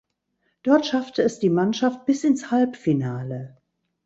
[0.63, 3.57] Dort schaffte es die Mannschaft bis ins Halbfinale.